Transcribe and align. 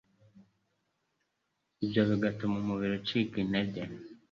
ibyo 1.85 2.01
bigatuma 2.09 2.53
umubiri 2.59 2.93
ucika 2.99 3.35
intege. 3.43 3.81